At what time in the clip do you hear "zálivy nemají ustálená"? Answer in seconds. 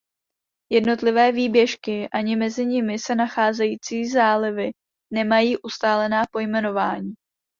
4.09-6.23